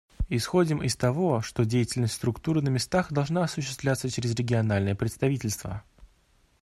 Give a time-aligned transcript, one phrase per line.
[0.29, 5.83] Исходим из того, что деятельность Структуры на местах должна осуществляться через региональные представительства.